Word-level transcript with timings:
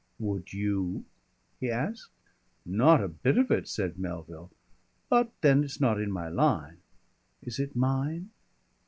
"Would 0.17 0.51
you?" 0.51 1.05
he 1.59 1.69
asked. 1.69 2.09
"Not 2.65 3.03
a 3.03 3.07
bit 3.07 3.37
of 3.37 3.51
it," 3.51 3.67
said 3.67 3.99
Melville. 3.99 4.49
"But 5.09 5.31
then 5.41 5.63
it's 5.63 5.79
not 5.79 5.99
my 5.99 6.27
line." 6.27 6.77
"Is 7.43 7.59
it 7.59 7.75
mine?" 7.75 8.31